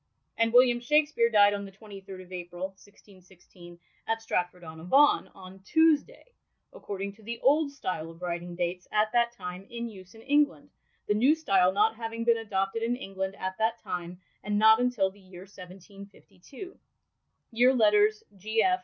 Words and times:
And 0.35 0.51
William 0.51 0.79
Shakspeare 0.79 1.29
died 1.29 1.53
on 1.53 1.63
the 1.63 1.71
23rd 1.71 2.23
of 2.23 2.31
April, 2.33 2.69
1616, 2.69 3.77
at 4.07 4.19
Stratford 4.19 4.63
on 4.63 4.81
Avon, 4.81 5.27
on 5.35 5.59
Tuesday, 5.59 6.25
according 6.73 7.13
to 7.13 7.21
the 7.23 7.39
Old 7.43 7.71
Style 7.71 8.09
of 8.09 8.19
writing 8.23 8.55
dates 8.55 8.87
at 8.91 9.11
that 9.11 9.31
time 9.31 9.67
in 9.69 9.87
use 9.87 10.15
in 10.15 10.23
England, 10.23 10.69
the 11.07 11.13
New 11.13 11.35
Style 11.35 11.71
not 11.71 11.95
having 11.95 12.23
been 12.23 12.37
adopted 12.39 12.81
in 12.81 12.95
England 12.95 13.35
at 13.39 13.55
that 13.59 13.77
time, 13.83 14.19
and 14.43 14.57
not 14.57 14.79
until 14.79 15.11
the 15.11 15.19
year 15.19 15.41
1752. 15.41 16.75
(Year 17.51 17.73
Letters 17.75 18.23
G. 18.35 18.65